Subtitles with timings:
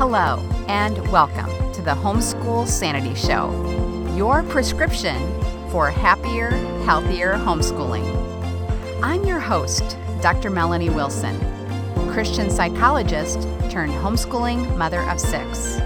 [0.00, 3.52] Hello, and welcome to the Homeschool Sanity Show,
[4.16, 5.18] your prescription
[5.68, 6.48] for happier,
[6.86, 8.06] healthier homeschooling.
[9.02, 10.48] I'm your host, Dr.
[10.48, 11.38] Melanie Wilson,
[12.10, 15.78] Christian psychologist turned homeschooling mother of six.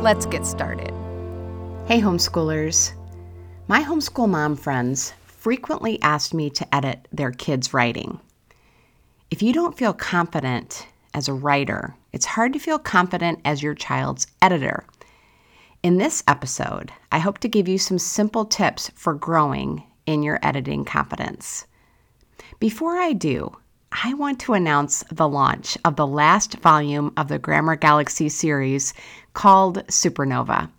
[0.00, 0.90] Let's get started.
[1.86, 2.94] Hey, homeschoolers.
[3.68, 8.18] My homeschool mom friends frequently ask me to edit their kids' writing.
[9.30, 13.74] If you don't feel confident as a writer, it's hard to feel confident as your
[13.74, 14.84] child's editor.
[15.82, 20.38] In this episode, I hope to give you some simple tips for growing in your
[20.42, 21.66] editing confidence.
[22.60, 23.56] Before I do,
[24.04, 28.94] I want to announce the launch of the last volume of the Grammar Galaxy series
[29.34, 30.70] called Supernova.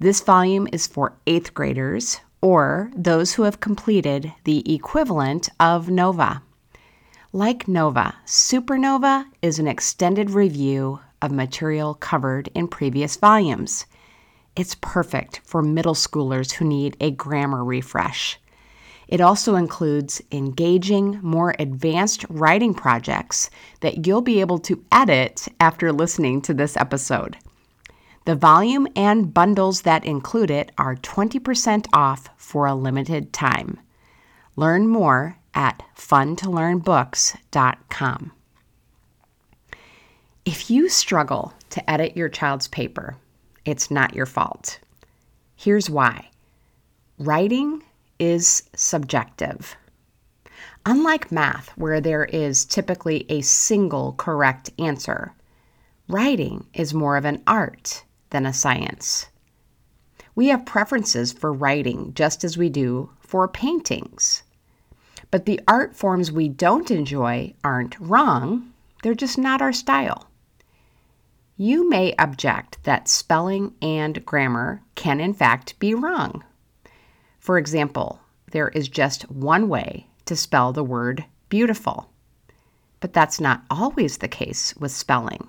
[0.00, 6.42] This volume is for eighth graders or those who have completed the equivalent of Nova.
[7.34, 13.86] Like Nova, Supernova is an extended review of material covered in previous volumes.
[14.54, 18.38] It's perfect for middle schoolers who need a grammar refresh.
[19.08, 23.48] It also includes engaging, more advanced writing projects
[23.80, 27.38] that you'll be able to edit after listening to this episode.
[28.26, 33.80] The volume and bundles that include it are 20% off for a limited time.
[34.54, 38.32] Learn more at funtolearnbooks.com.
[40.44, 43.16] If you struggle to edit your child's paper,
[43.64, 44.78] it's not your fault.
[45.54, 46.28] Here's why
[47.18, 47.82] writing
[48.18, 49.76] is subjective.
[50.84, 55.32] Unlike math, where there is typically a single correct answer,
[56.08, 59.26] writing is more of an art than a science.
[60.34, 64.42] We have preferences for writing just as we do for paintings.
[65.32, 68.70] But the art forms we don't enjoy aren't wrong,
[69.02, 70.28] they're just not our style.
[71.56, 76.44] You may object that spelling and grammar can, in fact, be wrong.
[77.40, 82.10] For example, there is just one way to spell the word beautiful.
[83.00, 85.48] But that's not always the case with spelling.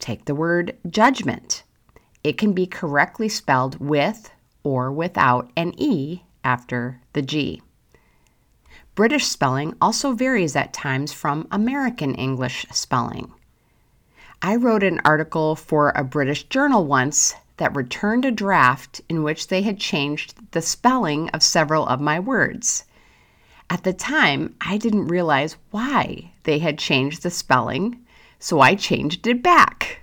[0.00, 1.62] Take the word judgment.
[2.24, 4.30] It can be correctly spelled with
[4.64, 7.62] or without an E after the G.
[8.98, 13.32] British spelling also varies at times from American English spelling.
[14.42, 19.46] I wrote an article for a British journal once that returned a draft in which
[19.46, 22.86] they had changed the spelling of several of my words.
[23.70, 28.04] At the time, I didn't realize why they had changed the spelling,
[28.40, 30.00] so I changed it back.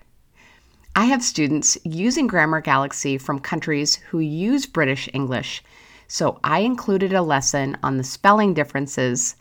[0.95, 5.61] I have students using Grammar Galaxy from countries who use British English,
[6.07, 9.35] so I included a lesson on the spelling differences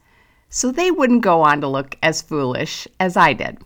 [0.48, 3.58] so they wouldn't go on to look as foolish as I did.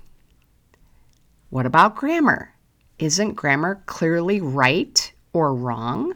[1.51, 2.55] What about grammar?
[2.99, 6.15] Isn't grammar clearly right or wrong?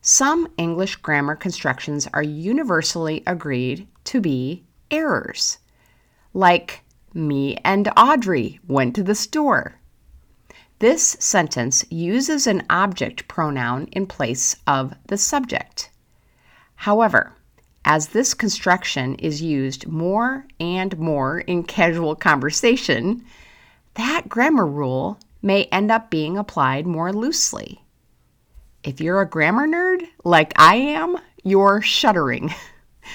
[0.00, 5.58] Some English grammar constructions are universally agreed to be errors,
[6.32, 9.80] like, me and Audrey went to the store.
[10.80, 15.90] This sentence uses an object pronoun in place of the subject.
[16.76, 17.32] However,
[17.84, 23.24] as this construction is used more and more in casual conversation,
[23.94, 27.82] that grammar rule may end up being applied more loosely.
[28.84, 32.54] If you're a grammar nerd like I am, you're shuddering.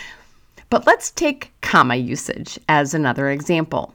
[0.69, 3.93] but let's take comma usage as another example.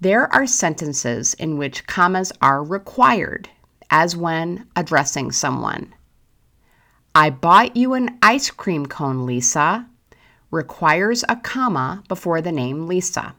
[0.00, 3.48] There are sentences in which commas are required,
[3.90, 5.92] as when addressing someone.
[7.16, 9.88] I bought you an ice cream cone, Lisa,
[10.52, 13.34] requires a comma before the name Lisa.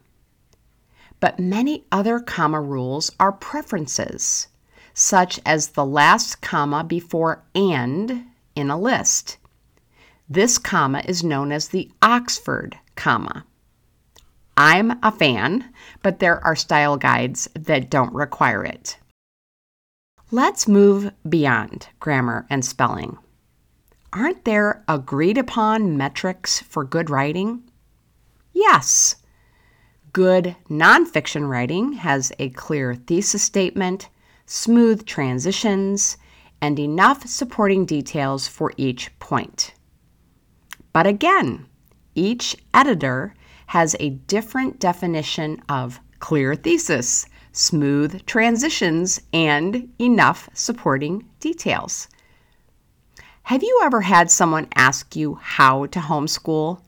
[1.22, 4.50] But many other comma rules are preferences,
[4.94, 9.38] such as the last comma before and in a list.
[10.30, 13.46] This comma is known as the Oxford comma.
[14.62, 15.72] I'm a fan,
[16.04, 18.98] but there are style guides that don't require it.
[20.32, 23.18] Let's move beyond grammar and spelling.
[24.12, 27.64] Aren't there agreed upon metrics for good writing?
[28.52, 29.16] Yes.
[30.12, 34.10] Good nonfiction writing has a clear thesis statement,
[34.46, 36.18] smooth transitions,
[36.62, 39.74] and enough supporting details for each point.
[40.92, 41.66] But again,
[42.14, 43.34] each editor
[43.70, 52.08] has a different definition of clear thesis, smooth transitions, and enough supporting details.
[53.44, 56.82] Have you ever had someone ask you how to homeschool?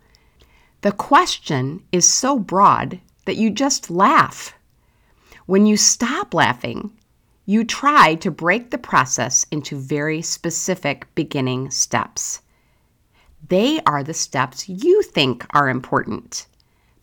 [0.82, 4.56] The question is so broad that you just laugh.
[5.46, 6.90] When you stop laughing,
[7.46, 12.42] you try to break the process into very specific beginning steps.
[13.50, 16.48] They are the steps you think are important,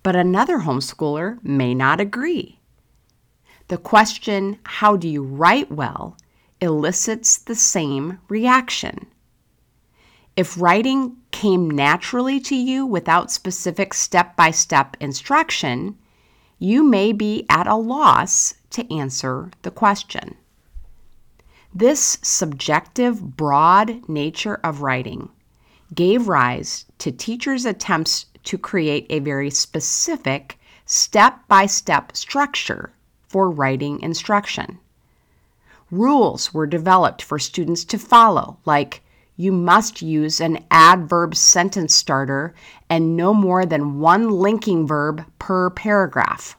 [0.03, 2.59] but another homeschooler may not agree.
[3.69, 6.17] The question, How do you write well?
[6.61, 9.07] elicits the same reaction.
[10.37, 15.99] If writing came naturally to you without specific step by step instruction,
[16.59, 20.37] you may be at a loss to answer the question.
[21.75, 25.31] This subjective, broad nature of writing
[25.95, 32.91] gave rise to teachers' attempts to create a very specific step by step structure
[33.29, 34.79] for writing instruction.
[35.91, 39.03] Rules were developed for students to follow, like
[39.37, 42.55] you must use an adverb sentence starter
[42.89, 46.57] and no more than one linking verb per paragraph.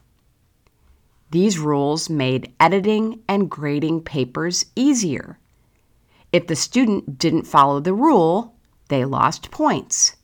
[1.32, 5.38] These rules made editing and grading papers easier.
[6.32, 8.54] If the student didn't follow the rule,
[8.88, 10.14] they lost points.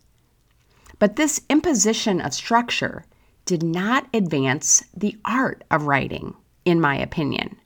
[0.99, 3.05] But this imposition of structure
[3.45, 6.35] did not advance the art of writing,
[6.65, 7.57] in my opinion.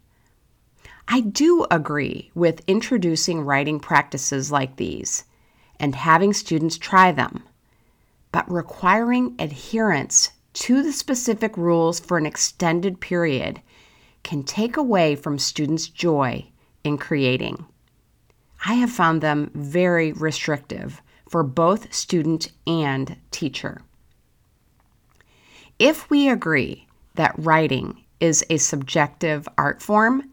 [1.09, 5.25] I do agree with introducing writing practices like these
[5.79, 7.43] and having students try them,
[8.32, 13.61] but requiring adherence to the specific rules for an extended period
[14.23, 16.47] can take away from students' joy
[16.85, 17.65] in creating.
[18.67, 21.00] I have found them very restrictive
[21.31, 23.82] for both student and teacher.
[25.79, 30.25] If we agree that writing is a subjective art form,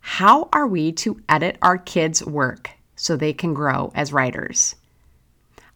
[0.00, 4.74] how are we to edit our kids' work so they can grow as writers?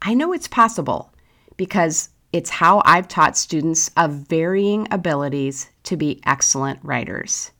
[0.02, 1.14] I know it's possible
[1.56, 7.52] because it's how I've taught students of varying abilities to be excellent writers.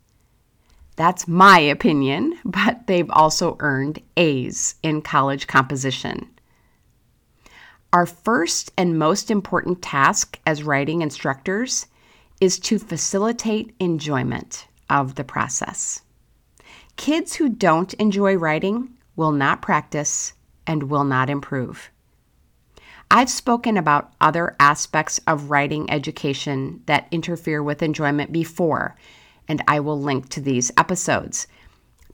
[0.97, 6.29] That's my opinion, but they've also earned A's in college composition.
[7.91, 11.87] Our first and most important task as writing instructors
[12.39, 16.03] is to facilitate enjoyment of the process.
[16.97, 20.35] Kids who don't enjoy writing will not practice
[20.67, 21.91] and will not improve.
[23.11, 28.97] I've spoken about other aspects of writing education that interfere with enjoyment before,
[29.49, 31.47] and I will link to these episodes.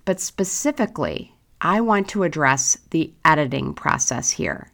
[0.04, 4.70] But specifically, I want to address the editing process here.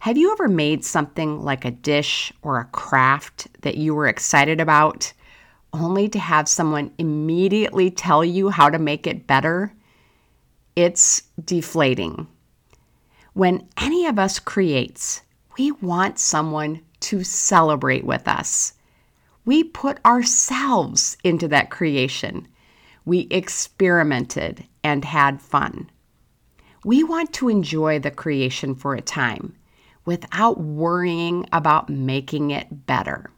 [0.00, 4.58] Have you ever made something like a dish or a craft that you were excited
[4.58, 5.12] about
[5.74, 9.74] only to have someone immediately tell you how to make it better,
[10.74, 12.26] it's deflating.
[13.34, 15.20] When any of us creates,
[15.58, 18.72] we want someone to celebrate with us.
[19.44, 22.48] We put ourselves into that creation.
[23.04, 25.90] We experimented and had fun.
[26.86, 29.56] We want to enjoy the creation for a time
[30.04, 33.30] without worrying about making it better.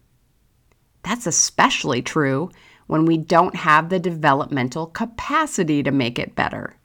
[1.03, 2.51] That's especially true
[2.87, 6.77] when we don't have the developmental capacity to make it better.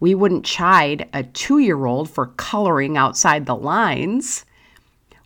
[0.00, 4.44] We wouldn't chide a two year old for coloring outside the lines.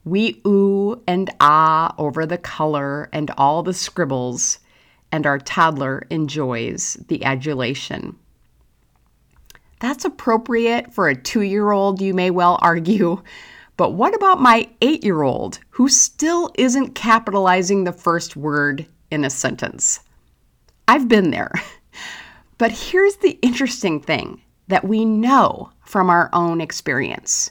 [0.04, 4.58] We ooh and ah over the color and all the scribbles,
[5.12, 8.16] and our toddler enjoys the adulation.
[9.82, 13.20] That's appropriate for a two year old, you may well argue,
[13.76, 19.24] but what about my eight year old who still isn't capitalizing the first word in
[19.24, 19.98] a sentence?
[20.86, 21.52] I've been there.
[22.58, 27.50] But here's the interesting thing that we know from our own experience.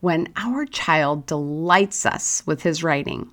[0.00, 3.30] When our child delights us with his writing,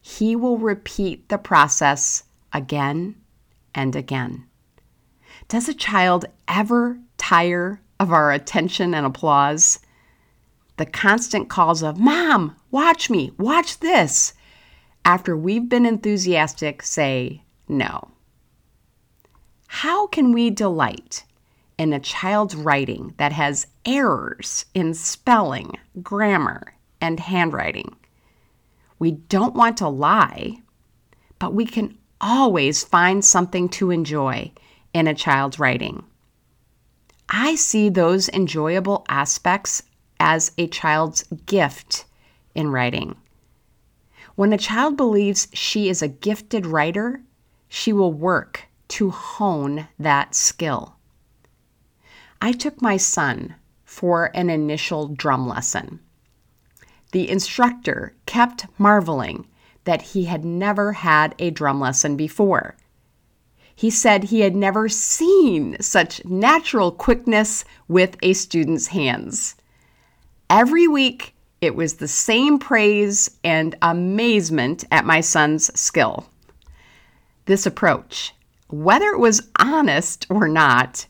[0.00, 3.16] he will repeat the process again
[3.74, 4.46] and again.
[5.48, 9.78] Does a child ever tire of our attention and applause?
[10.76, 14.32] the constant calls of, Mom, watch me, watch this,
[15.04, 18.10] after we've been enthusiastic, say no.
[19.66, 21.24] How can we delight
[21.78, 27.94] in a child's writing that has errors in spelling, grammar, and handwriting?
[28.98, 30.58] We don't want to lie,
[31.38, 34.52] but we can always find something to enjoy
[34.92, 36.04] in a child's writing.
[37.34, 39.82] I see those enjoyable aspects
[40.20, 42.04] as a child's gift
[42.54, 43.16] in writing.
[44.34, 47.22] When a child believes she is a gifted writer,
[47.70, 50.96] she will work to hone that skill.
[52.42, 53.54] I took my son
[53.86, 56.00] for an initial drum lesson.
[57.12, 59.46] The instructor kept marveling
[59.84, 62.76] that he had never had a drum lesson before
[63.82, 69.56] He said he had never seen such natural quickness with a student's hands.
[70.48, 76.30] Every week, it was the same praise and amazement at my son's skill.
[77.46, 78.32] This approach,
[78.68, 81.08] whether it was honest or not,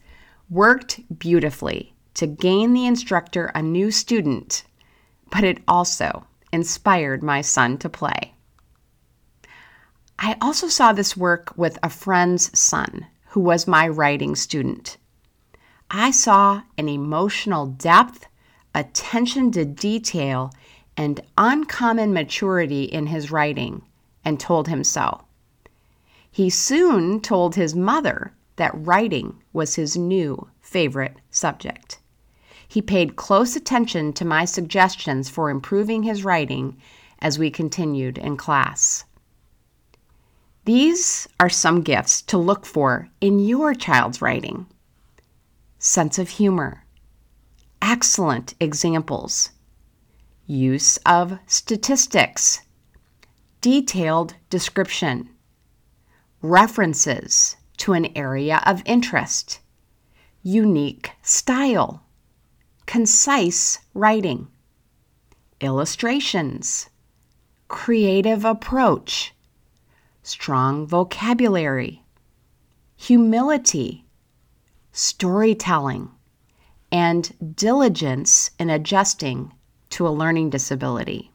[0.48, 4.64] worked beautifully to gain the instructor a new student,
[5.30, 6.24] but it also
[6.54, 8.32] inspired my son to play.
[10.24, 14.96] I also saw this work with a friend's son who was my writing student.
[15.90, 18.28] I saw an emotional depth,
[18.72, 20.52] attention to detail,
[20.96, 23.82] and uncommon maturity in his writing
[24.24, 25.22] and told him so.
[26.30, 31.98] He soon told his mother that writing was his new favorite subject.
[32.68, 36.76] He paid close attention to my suggestions for improving his writing
[37.18, 39.04] as we continued in class.
[40.64, 44.66] These are some gifts to look for in your child's writing.
[45.78, 46.84] Sense of humor,
[47.80, 49.50] excellent examples,
[50.46, 52.60] use of statistics,
[53.60, 55.30] detailed description,
[56.42, 59.58] references to an area of interest,
[60.44, 62.04] unique style,
[62.86, 64.46] concise writing,
[65.60, 66.88] illustrations,
[67.66, 69.34] creative approach,
[70.22, 72.02] strong vocabulary,
[72.96, 74.04] humility,
[74.92, 76.10] storytelling,
[76.90, 79.52] and diligence in adjusting
[79.90, 81.30] to a learning disability.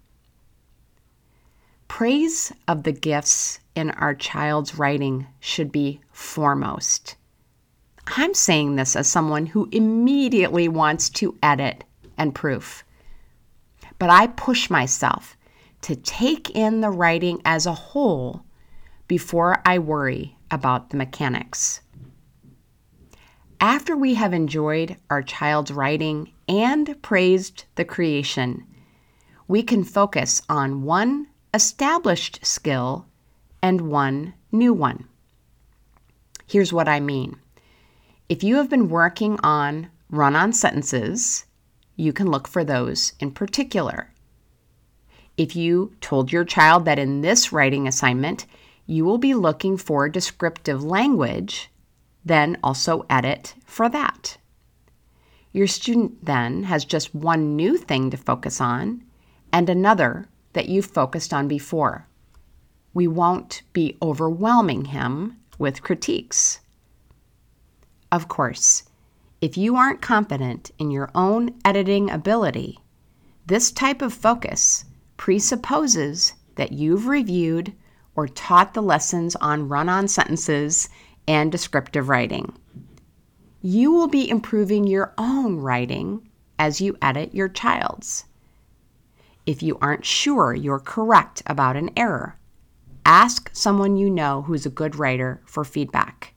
[1.88, 7.15] Praise of the gifts in our child's writing should be foremost.
[8.15, 11.84] I'm saying this as someone who immediately wants to edit
[12.17, 12.84] and proof.
[14.00, 15.36] But I push myself
[15.82, 18.44] to take in the writing as a whole
[19.07, 21.81] before I worry about the mechanics.
[23.59, 28.65] After we have enjoyed our child's writing and praised the creation,
[29.47, 33.05] we can focus on one established skill
[33.63, 35.07] and one new one.
[36.45, 37.37] Here's what I mean
[38.29, 41.45] if you have been working on run on sentences,
[41.95, 44.13] you can look for those in particular.
[45.37, 48.45] If you told your child that in this writing assignment
[48.88, 51.70] you will be looking for descriptive language,
[52.25, 54.38] then also edit for that.
[55.51, 59.03] Your student then has just one new thing to focus on
[59.51, 62.08] and another that you've focused on before.
[62.94, 66.62] We won't be overwhelming him with critiques.
[68.12, 68.84] Of course,
[69.41, 72.79] if you aren't confident in your own editing ability,
[73.46, 74.86] this type of focus
[75.17, 77.74] presupposes that you've reviewed
[78.17, 80.89] or taught the lessons on run on sentences
[81.27, 82.51] and descriptive writing.
[83.62, 86.27] You will be improving your own writing
[86.59, 88.25] as you edit your child's.
[89.45, 92.38] If you aren't sure you're correct about an error,
[93.05, 96.33] ask someone you know who's a good writer for feedback.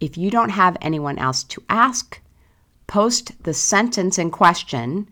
[0.00, 2.20] If you don't have anyone else to ask,
[2.86, 5.08] post the sentence in question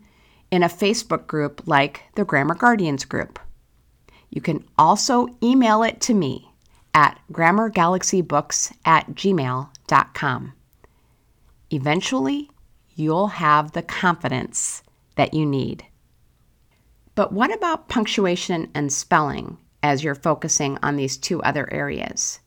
[0.51, 3.39] in a Facebook group like the Grammar Guardians group.
[4.33, 6.51] You can also email it to me
[6.95, 10.53] at grammargalaxybooks at gmail.com.
[11.69, 12.49] Eventually,
[12.95, 14.81] you'll have the confidence
[15.17, 15.85] that you need.
[17.13, 22.39] But what about punctuation and spelling as you're focusing on these two other areas?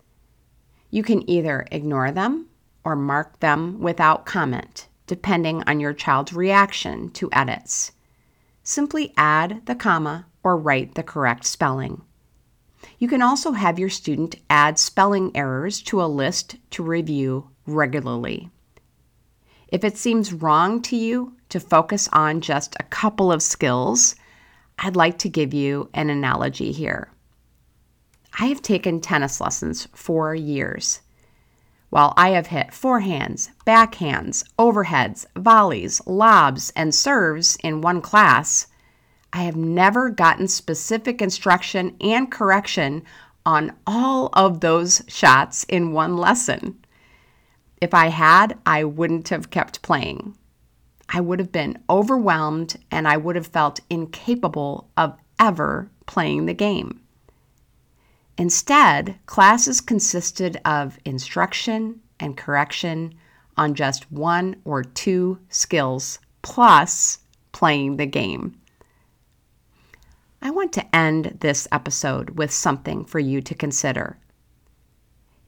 [0.90, 2.48] You can either ignore them
[2.82, 7.92] or mark them without comment, depending on your child's reaction to edits.
[8.64, 12.00] Simply add the comma or write the correct spelling.
[13.00, 18.48] You can also have your student add spelling errors to a list to review regularly.
[19.66, 24.14] If it seems wrong to you to focus on just a couple of skills,
[24.78, 27.10] I'd like to give you an analogy here.
[28.38, 31.00] I have taken tennis lessons for years.
[31.90, 38.68] While I have hit forehands, backhands, overheads, volleys, lobs, and serves in one class,
[39.36, 43.02] I have never gotten specific instruction and correction
[43.44, 46.82] on all of those shots in one lesson.
[47.82, 50.38] If I had, I wouldn't have kept playing.
[51.10, 56.54] I would have been overwhelmed and I would have felt incapable of ever playing the
[56.54, 57.02] game.
[58.38, 63.12] Instead, classes consisted of instruction and correction
[63.58, 67.18] on just one or two skills, plus
[67.52, 68.58] playing the game.
[70.42, 74.18] I want to end this episode with something for you to consider.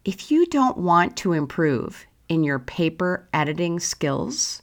[0.04, 4.62] If you don't want to improve in your paper editing skills,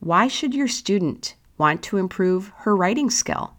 [0.00, 3.56] why should your student want to improve her writing skill?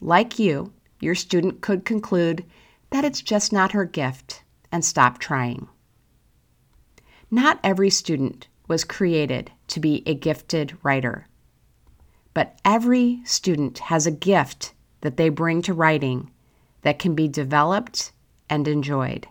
[0.00, 2.44] Like you, your student could conclude
[2.90, 5.68] that it's just not her gift and stop trying.
[7.30, 11.26] Not every student was created to be a gifted writer,
[12.36, 16.30] but every student has a gift that they bring to writing
[16.82, 18.12] that can be developed
[18.50, 19.26] and enjoyed.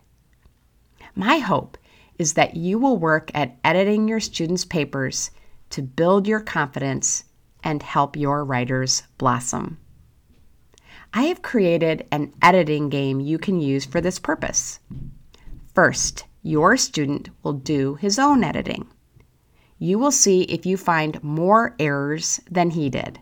[1.13, 1.77] My hope
[2.17, 5.29] is that you will work at editing your students' papers
[5.69, 7.25] to build your confidence
[7.63, 9.77] and help your writers blossom.
[11.13, 14.79] I have created an editing game you can use for this purpose.
[15.75, 18.88] First, your student will do his own editing.
[19.77, 23.20] You will see if you find more errors than he did.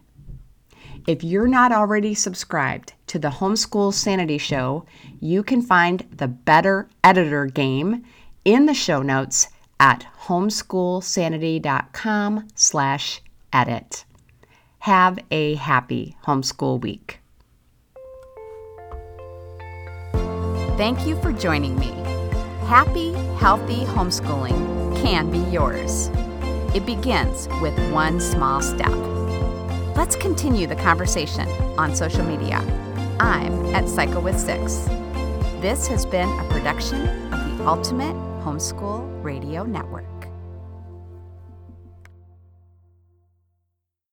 [1.06, 4.86] If you're not already subscribed to the Homeschool Sanity Show,
[5.20, 8.06] you can find the Better Editor game
[8.46, 14.06] in the show notes at homeschoolsanity.com slash edit.
[14.80, 17.20] Have a happy homeschool week.
[20.78, 21.92] Thank you for joining me.
[22.66, 26.10] Happy, healthy homeschooling can be yours.
[26.74, 28.90] It begins with one small step.
[29.96, 32.58] Let's continue the conversation on social media.
[33.20, 34.78] I'm at Psycho with Six.
[35.62, 40.13] This has been a production of the Ultimate Homeschool Radio Network.